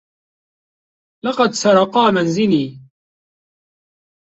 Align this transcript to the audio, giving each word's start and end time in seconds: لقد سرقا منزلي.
لقد 1.25 1.51
سرقا 1.51 2.11
منزلي. 2.11 2.79